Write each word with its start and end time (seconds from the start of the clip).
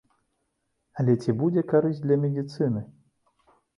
Але 1.03 1.13
ці 1.21 1.35
будзе 1.41 1.65
карысць 1.73 2.03
для 2.07 2.17
медыцыны? 2.25 2.81